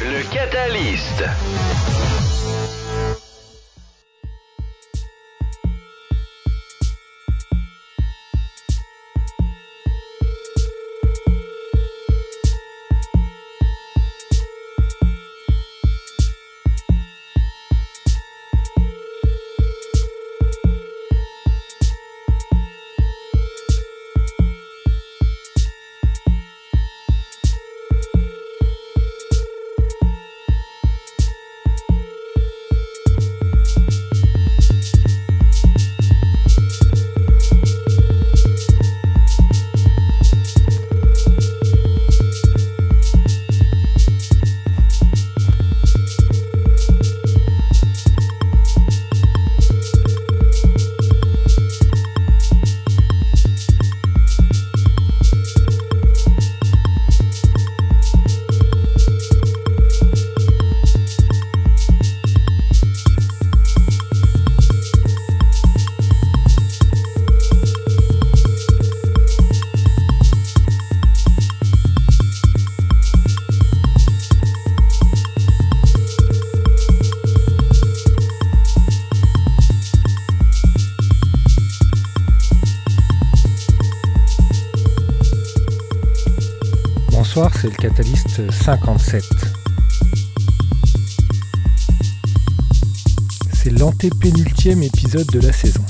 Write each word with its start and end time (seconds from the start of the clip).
Le 0.00 0.22
catalyste. 0.32 1.24
C'est 93.54 93.70
l'antépénultième 93.70 94.82
épisode 94.82 95.26
de 95.28 95.40
la 95.40 95.52
saison. 95.52 95.85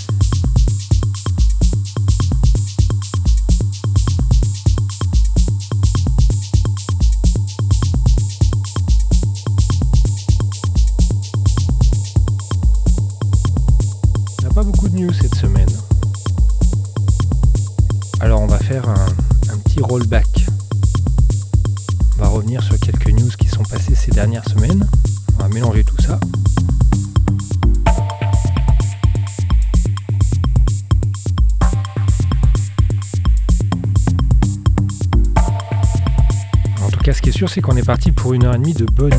de 38.77 38.85
bonne 38.85 39.16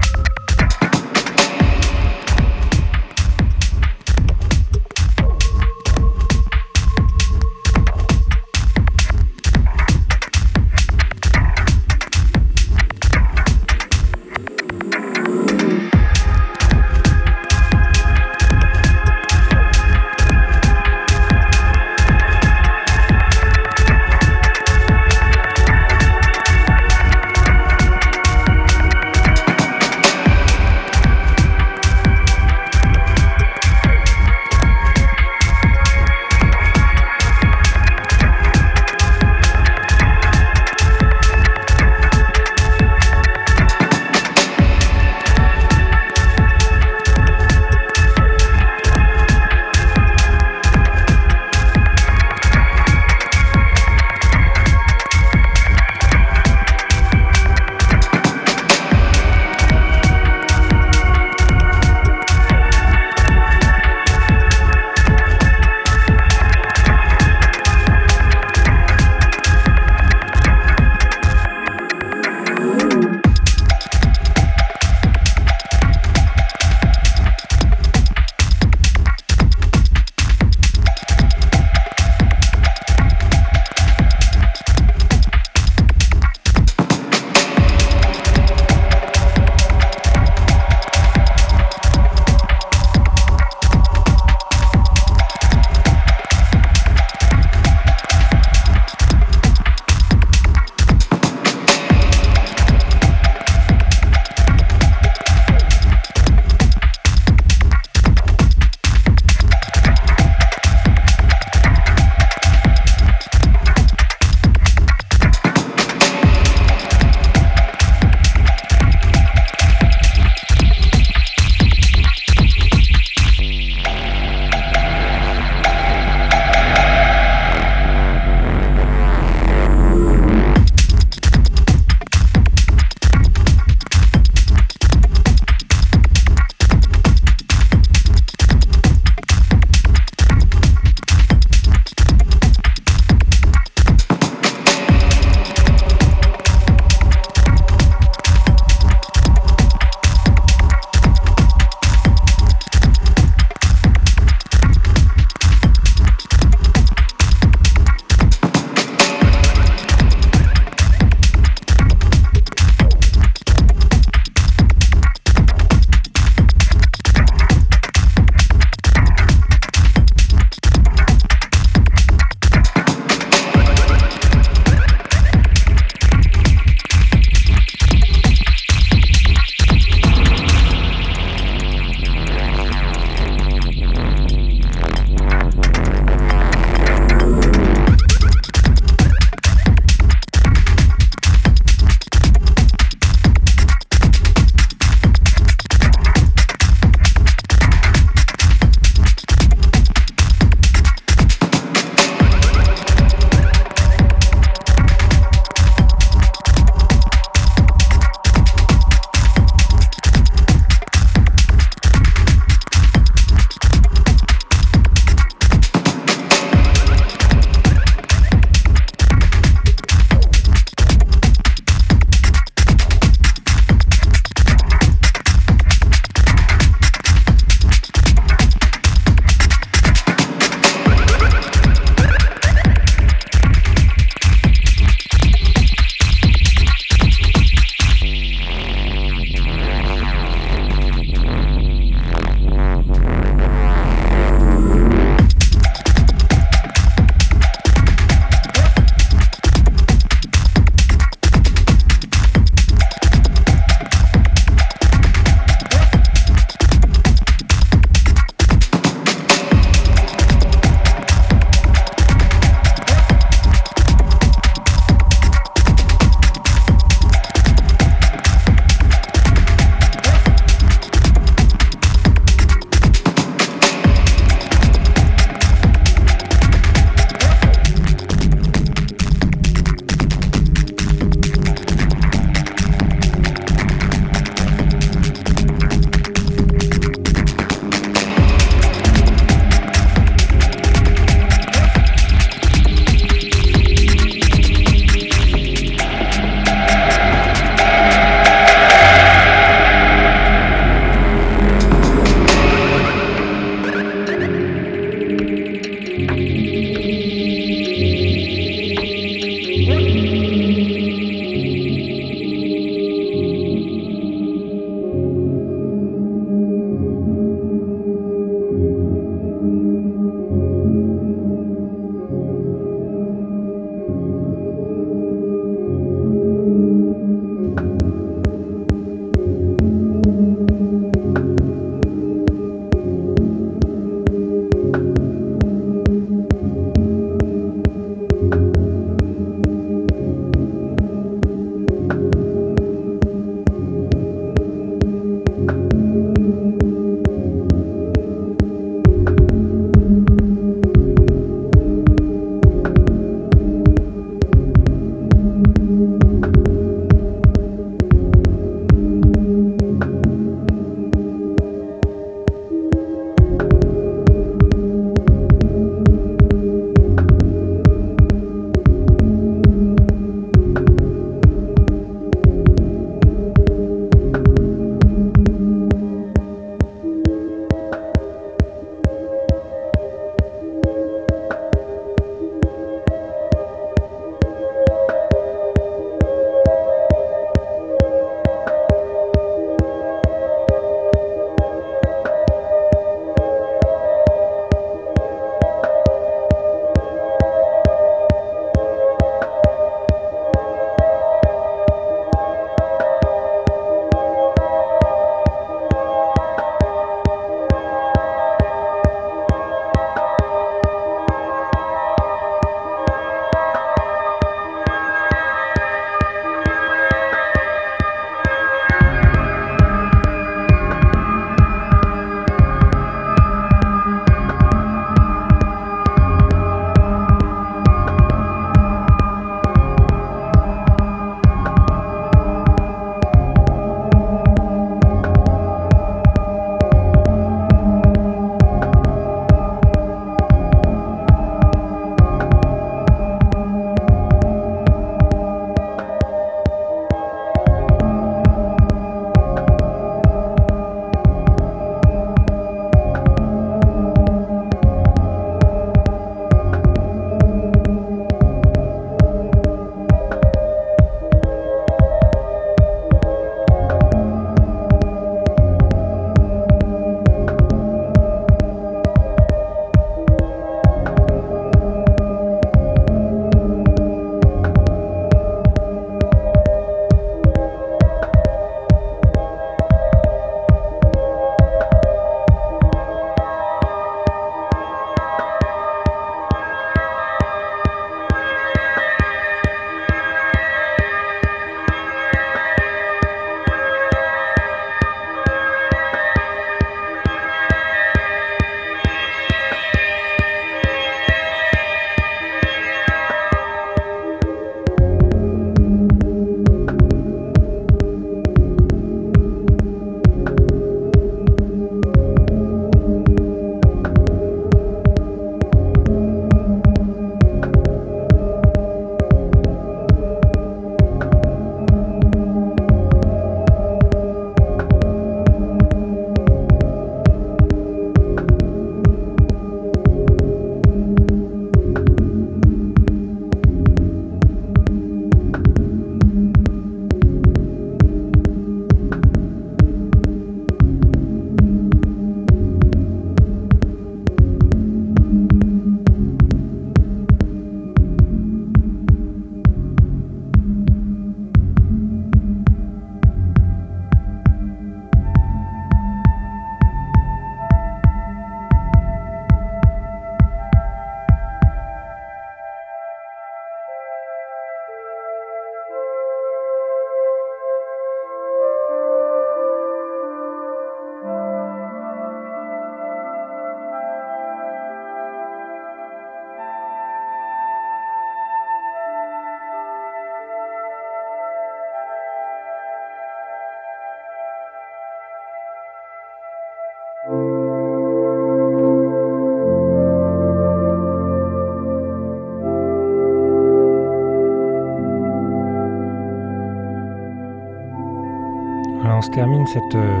cette 599.46 599.74
euh, 599.74 600.00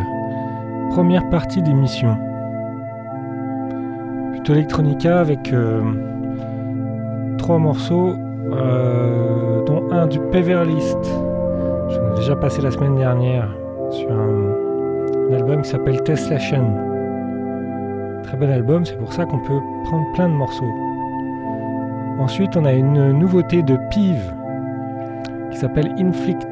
première 0.90 1.28
partie 1.28 1.62
d'émission. 1.62 2.16
Plutôt 4.32 4.54
electronica 4.54 5.20
avec 5.20 5.52
euh, 5.52 5.80
trois 7.38 7.58
morceaux, 7.58 8.14
euh, 8.52 9.64
un 9.90 10.06
du 10.06 10.18
Peverlist. 10.32 10.98
J'en 11.88 12.12
ai 12.12 12.16
déjà 12.16 12.36
passé 12.36 12.62
la 12.62 12.70
semaine 12.70 12.96
dernière 12.96 13.48
sur 13.90 14.10
un, 14.10 15.32
album 15.32 15.62
qui 15.62 15.70
s'appelle 15.70 16.02
Tesslation. 16.02 16.64
Très 18.24 18.36
bon 18.36 18.50
album, 18.50 18.84
c'est 18.84 18.98
pour 18.98 19.12
ça 19.12 19.24
qu'on 19.24 19.38
peut 19.38 19.60
prendre 19.84 20.12
plein 20.14 20.28
de 20.28 20.34
morceaux. 20.34 20.72
Ensuite, 22.18 22.56
on 22.56 22.64
a 22.64 22.72
une 22.72 23.12
nouveauté 23.12 23.62
de 23.62 23.76
Pive 23.90 24.34
qui 25.52 25.58
s'appelle 25.58 25.92
Inflict. 25.98 26.49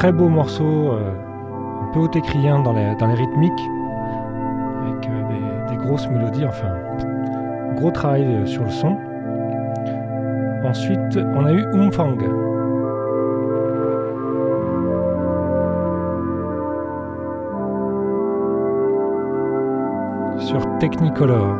Très 0.00 0.12
beau 0.12 0.30
morceau, 0.30 0.92
euh, 0.92 1.12
un 1.82 1.92
peu 1.92 2.00
haut 2.00 2.10
écrien 2.14 2.60
dans 2.60 2.72
les, 2.72 2.94
dans 2.94 3.06
les 3.06 3.16
rythmiques, 3.16 3.70
avec 4.80 5.06
euh, 5.10 5.68
des, 5.68 5.76
grosses 5.76 6.08
mélodies, 6.08 6.46
enfin, 6.46 6.72
gros 7.76 7.90
travail 7.90 8.24
euh, 8.24 8.46
sur 8.46 8.64
le 8.64 8.70
son. 8.70 8.96
Ensuite, 10.64 11.18
on 11.34 11.44
a 11.44 11.52
eu 11.52 11.66
Umfang. 11.74 12.16
Sur 20.38 20.78
Technicolor. 20.78 21.58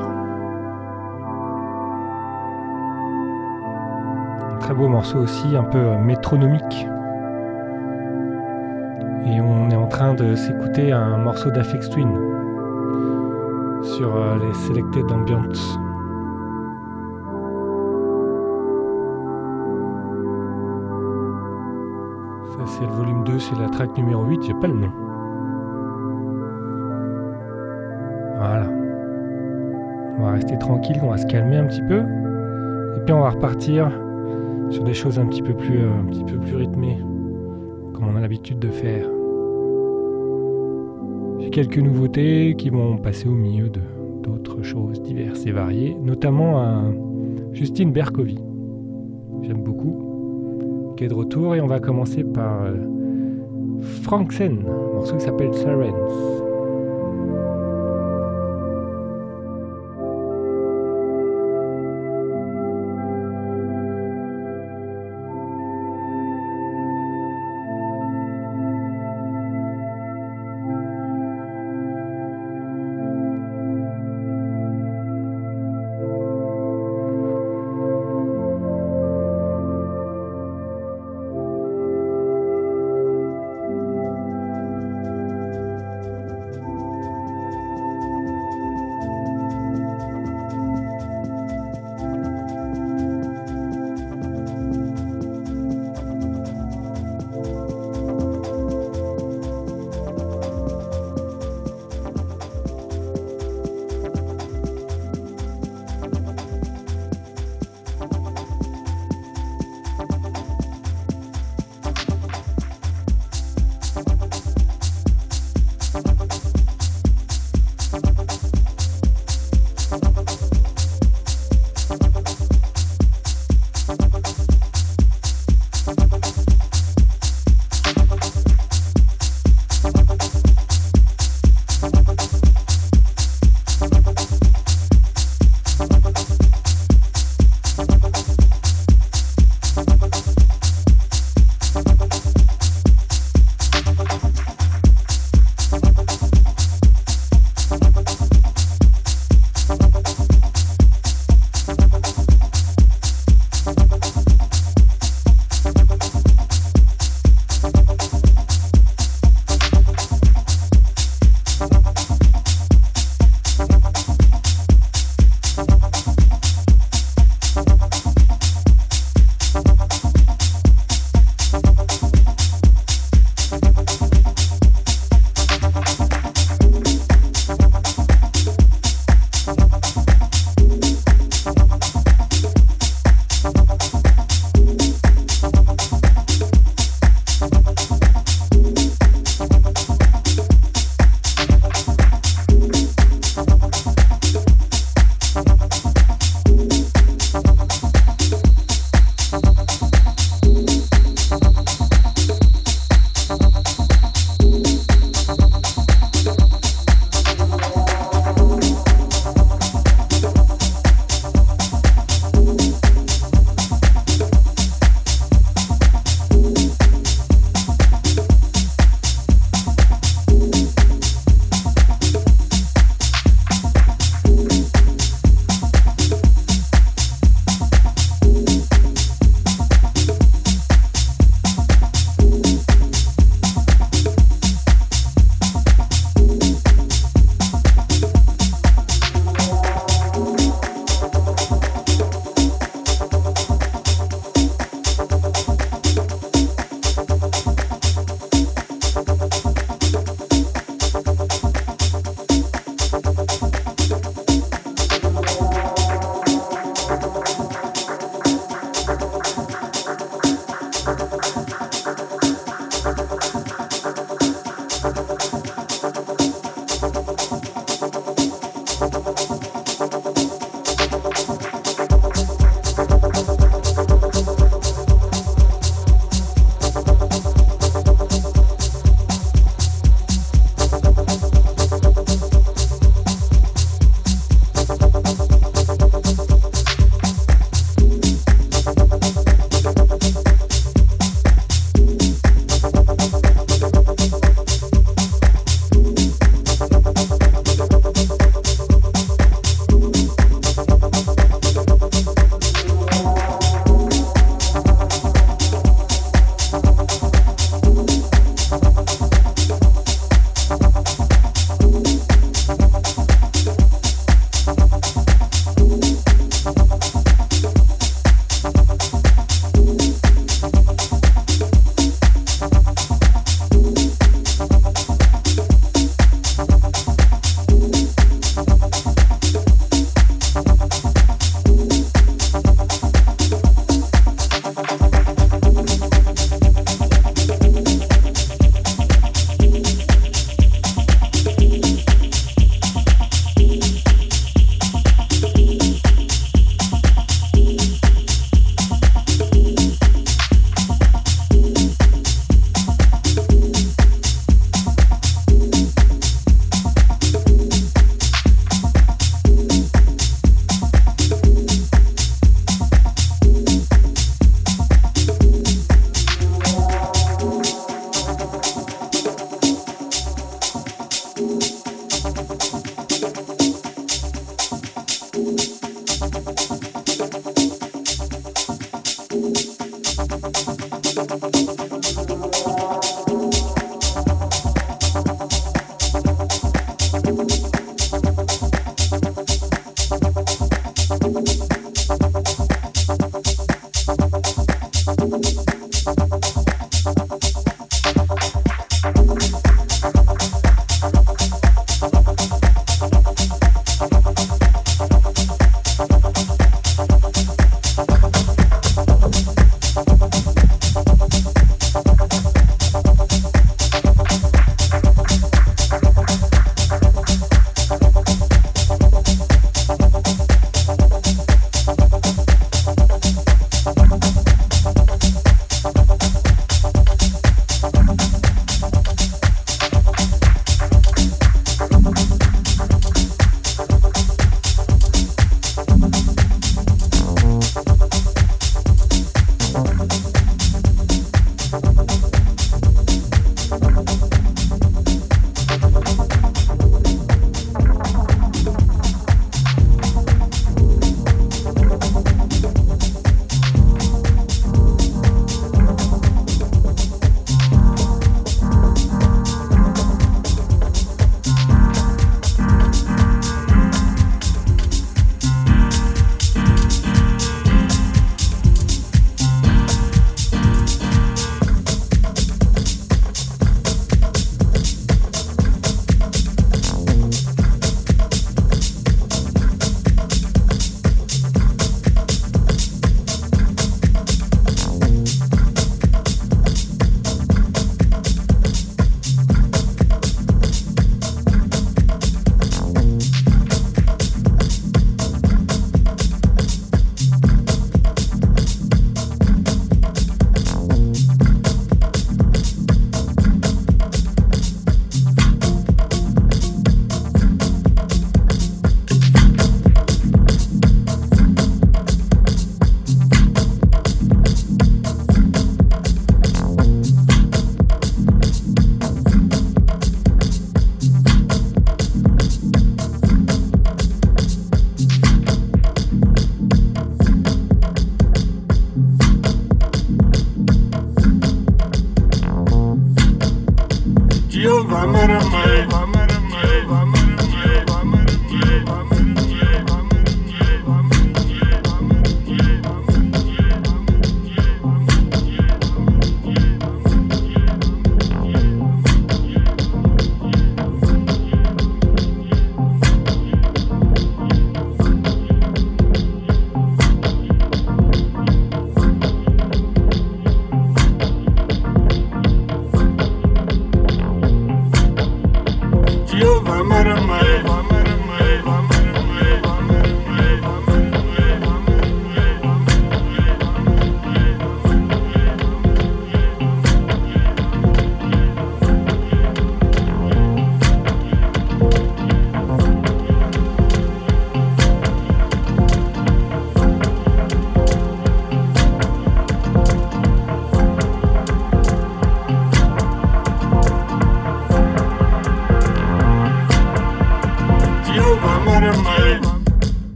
Très 4.61 4.72
beau 4.72 4.88
morceau 4.88 5.18
aussi, 5.18 5.55
un 5.55 5.64
peu 5.64 5.98
métronomique. 5.98 6.89
Train 10.00 10.14
de 10.14 10.34
s'écouter 10.34 10.92
un 10.92 11.18
morceau 11.18 11.50
d'Afex 11.50 11.90
Twin 11.90 12.08
sur 13.82 14.16
euh, 14.16 14.38
les 14.38 14.54
Selected 14.54 15.04
Ambience. 15.12 15.78
Ça 22.48 22.64
c'est 22.64 22.86
le 22.86 22.92
volume 22.92 23.24
2, 23.24 23.38
c'est 23.38 23.58
la 23.58 23.68
track 23.68 23.94
numéro 23.98 24.24
8, 24.24 24.42
j'ai 24.42 24.54
pas 24.54 24.68
le 24.68 24.72
nom. 24.72 24.90
Voilà. 28.38 28.68
On 30.18 30.22
va 30.22 30.30
rester 30.30 30.56
tranquille, 30.56 30.96
on 31.02 31.10
va 31.10 31.18
se 31.18 31.26
calmer 31.26 31.58
un 31.58 31.66
petit 31.66 31.82
peu. 31.82 31.98
Et 32.96 33.00
puis 33.04 33.12
on 33.12 33.20
va 33.20 33.28
repartir 33.28 33.90
sur 34.70 34.82
des 34.82 34.94
choses 34.94 35.18
un 35.18 35.26
petit 35.26 35.42
peu 35.42 35.52
plus, 35.52 35.80
euh, 35.80 36.00
un 36.00 36.06
petit 36.06 36.24
peu 36.24 36.38
plus 36.38 36.56
rythmées, 36.56 36.96
comme 37.92 38.08
on 38.08 38.16
a 38.16 38.20
l'habitude 38.20 38.60
de 38.60 38.70
faire. 38.70 39.04
J'ai 41.40 41.50
quelques 41.50 41.79
nouveautés 41.79 42.55
qui 42.57 42.70
vont 42.70 42.96
passer 42.96 43.29
au 43.29 43.35
milieu 43.35 43.68
de 43.68 43.81
d'autres 44.22 44.62
choses 44.62 45.00
diverses 45.03 45.46
et 45.46 45.53
variées, 45.53 45.96
notamment 46.03 46.61
un 46.61 46.92
Justine 47.53 47.92
Berkovi. 47.92 48.38
J'aime 49.42 49.62
beaucoup. 49.62 50.94
Qui 50.96 51.05
est 51.05 51.09
de 51.09 51.14
retour 51.14 51.55
et 51.55 51.61
on 51.61 51.66
va 51.66 51.81
commencer 51.81 52.24
par 52.24 52.64
euh, 52.64 52.74
Franksen, 54.03 54.64
un 54.66 54.94
morceau 54.94 55.16
qui 55.16 55.24
s'appelle 55.24 55.55
Sirens. 55.55 56.39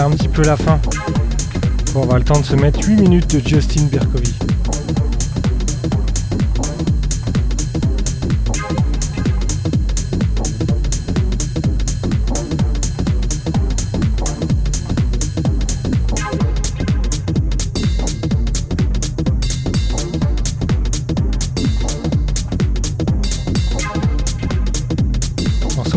Un 0.00 0.10
petit 0.10 0.28
peu 0.28 0.42
la 0.42 0.56
fin 0.56 0.80
pour 1.92 2.04
avoir 2.04 2.18
le 2.18 2.24
temps 2.24 2.40
de 2.40 2.44
se 2.44 2.56
mettre 2.56 2.80
8 2.82 2.96
minutes 2.96 3.36
de 3.36 3.46
Justin 3.46 3.88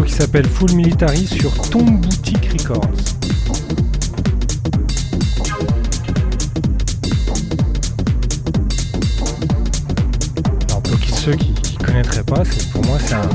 qui 0.06 0.14
s'appelle 0.14 0.48
Full 0.48 0.74
Military 0.74 1.26
sur 1.26 1.52
Tomb 1.70 2.00
Boutique 2.02 2.50
Records. 2.52 3.15
Ceux 11.26 11.36
qui 11.38 11.56
ne 11.80 11.84
connaîtraient 11.84 12.24
pas, 12.24 12.44
pour 12.72 12.86
moi 12.86 13.00
c'est 13.04 13.16
un, 13.16 13.28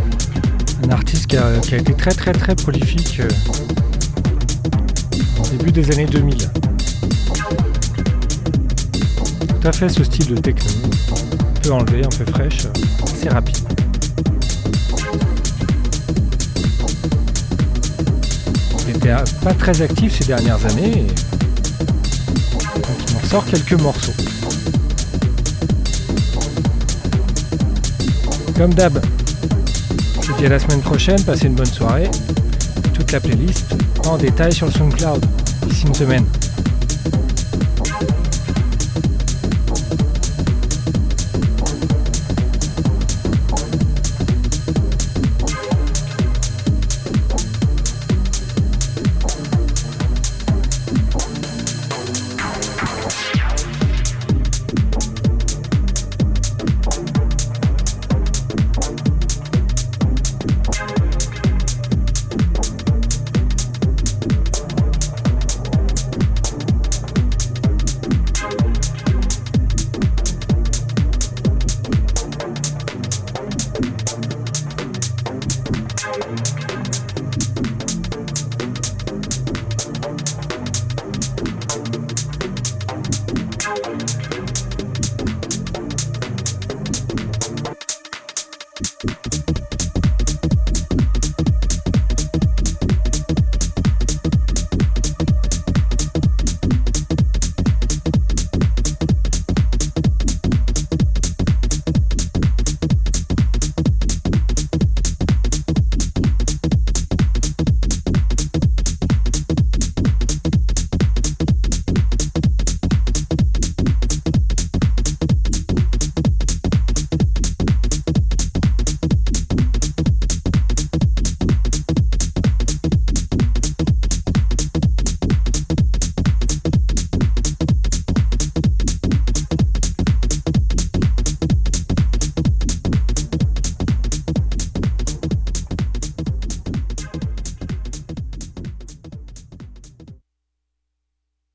artiste 0.93 1.27
qui 1.27 1.37
a, 1.37 1.57
été 1.57 1.93
très 1.93 2.13
très 2.13 2.31
très 2.31 2.55
prolifique 2.55 3.19
euh, 3.19 3.29
au 5.41 5.49
début 5.57 5.73
des 5.73 5.91
années 5.91 6.07
2000. 6.07 6.37
Tout 9.49 9.69
à 9.69 9.73
fait 9.73 9.89
ce 9.89 10.05
style 10.05 10.35
de 10.35 10.41
techno, 10.41 10.71
un 11.13 11.61
peu 11.61 11.73
enlevé, 11.73 12.05
un 12.05 12.17
peu 12.17 12.31
fraîche, 12.31 12.69
assez 13.03 13.29
rapide. 13.29 13.57
pas 19.43 19.55
très 19.55 19.83
actif 19.83 20.17
ces 20.17 20.27
dernières 20.27 20.65
années. 20.67 20.93
Et... 20.93 21.07
Donc 22.77 22.97
il 23.09 23.15
m'en 23.15 23.23
sort 23.25 23.45
quelques 23.47 23.81
morceaux. 23.81 24.30
Comme 28.61 28.75
d'hab, 28.75 29.01
je 30.21 30.27
vous 30.27 30.37
dis 30.37 30.45
à 30.45 30.51
la 30.51 30.59
semaine 30.59 30.83
prochaine, 30.83 31.19
passez 31.25 31.47
une 31.47 31.55
bonne 31.55 31.65
soirée. 31.65 32.11
Toute 32.93 33.11
la 33.11 33.19
playlist 33.19 33.75
en 34.07 34.19
détail 34.19 34.53
sur 34.53 34.67
le 34.67 34.73
SoundCloud 34.73 35.25
d'ici 35.67 35.87
une 35.87 35.95
semaine. 35.95 36.27